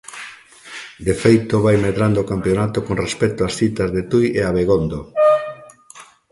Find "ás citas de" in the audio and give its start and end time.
3.47-4.01